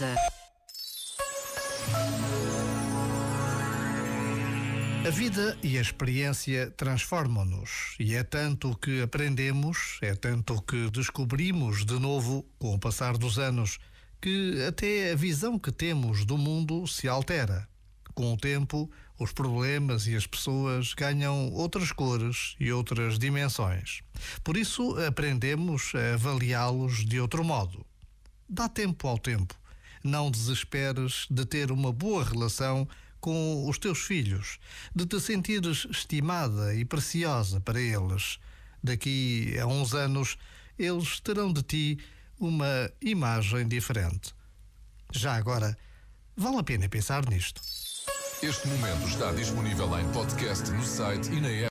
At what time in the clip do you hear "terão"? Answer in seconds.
41.20-41.52